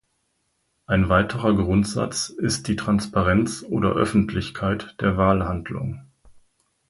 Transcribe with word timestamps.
Ein 0.87 1.09
weiterer 1.09 1.53
Grundsatz 1.55 2.29
ist 2.29 2.67
die 2.67 2.75
"Transparenz" 2.75 3.63
oder 3.69 3.91
"Öffentlichkeit" 3.93 4.95
der 4.99 5.15
Wahlhandlung. 5.15 6.03